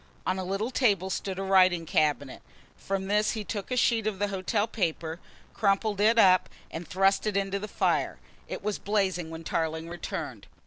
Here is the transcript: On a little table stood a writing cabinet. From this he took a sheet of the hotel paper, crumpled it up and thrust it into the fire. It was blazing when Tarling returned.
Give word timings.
On 0.25 0.39
a 0.39 0.43
little 0.43 0.71
table 0.71 1.11
stood 1.11 1.37
a 1.37 1.43
writing 1.43 1.85
cabinet. 1.85 2.41
From 2.75 3.05
this 3.05 3.33
he 3.33 3.43
took 3.43 3.69
a 3.69 3.77
sheet 3.77 4.07
of 4.07 4.17
the 4.17 4.29
hotel 4.29 4.65
paper, 4.65 5.19
crumpled 5.53 6.01
it 6.01 6.17
up 6.17 6.49
and 6.71 6.87
thrust 6.87 7.27
it 7.27 7.37
into 7.37 7.59
the 7.59 7.67
fire. 7.67 8.17
It 8.47 8.63
was 8.63 8.79
blazing 8.79 9.29
when 9.29 9.43
Tarling 9.43 9.89
returned. 9.89 10.47